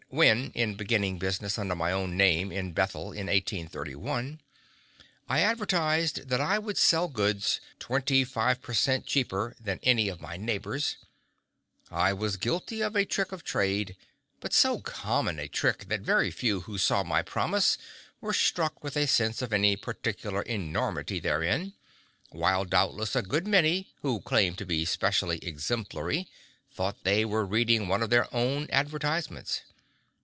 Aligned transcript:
When, 0.13 0.51
in 0.55 0.75
beginning 0.75 1.19
business 1.19 1.57
under 1.57 1.73
my 1.73 1.93
own 1.93 2.17
name 2.17 2.51
in 2.51 2.73
Bethel, 2.73 3.13
in 3.13 3.27
1831, 3.27 4.41
I 5.29 5.39
advertised 5.39 6.27
that 6.27 6.41
I 6.41 6.59
would 6.59 6.77
sell 6.77 7.07
goods 7.07 7.61
"25 7.79 8.61
per 8.61 8.73
cent 8.73 9.05
cheaper" 9.05 9.55
than 9.57 9.79
any 9.83 10.09
of 10.09 10.19
my 10.19 10.35
neighbors, 10.35 10.97
I 11.89 12.11
was 12.11 12.35
guilty 12.35 12.81
of 12.81 12.93
a 12.97 13.05
trick 13.05 13.31
of 13.31 13.45
trade, 13.45 13.95
but 14.41 14.51
so 14.51 14.79
common 14.81 15.39
a 15.39 15.47
trick, 15.47 15.87
that 15.87 16.01
very 16.01 16.29
few 16.29 16.59
who 16.59 16.77
saw 16.77 17.03
my 17.03 17.21
promise 17.21 17.77
were 18.19 18.33
struck 18.33 18.83
with 18.83 18.97
a 18.97 19.07
sense 19.07 19.41
of 19.41 19.53
any 19.53 19.77
particular 19.77 20.41
enormity 20.41 21.21
therein, 21.21 21.71
while, 22.31 22.65
doubtless, 22.65 23.15
a 23.15 23.21
good 23.21 23.47
many, 23.47 23.93
who 24.01 24.19
claim 24.19 24.57
to 24.57 24.65
be 24.65 24.83
specially 24.83 25.37
exemplary, 25.37 26.27
thought 26.69 27.05
they 27.05 27.23
were 27.23 27.45
reading 27.45 27.87
one 27.87 28.03
of 28.03 28.09
their 28.09 28.27
own 28.35 28.67
advertisements. 28.71 29.61